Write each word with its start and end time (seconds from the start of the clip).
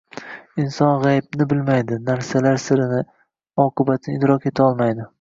Inson 0.63 1.03
g‘aybni 1.03 1.47
bilmaydi, 1.51 1.99
narsalar 2.09 2.59
sirini, 2.65 3.05
oqibatini 3.69 4.21
idrok 4.21 4.53
etolmaydi. 4.53 5.09